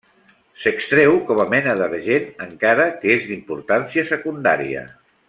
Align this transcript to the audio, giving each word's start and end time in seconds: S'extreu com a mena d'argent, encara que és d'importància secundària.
S'extreu 0.61 1.19
com 1.27 1.41
a 1.43 1.45
mena 1.51 1.75
d'argent, 1.81 2.25
encara 2.49 2.87
que 3.03 3.13
és 3.17 3.29
d'importància 3.33 4.07
secundària. 4.13 4.83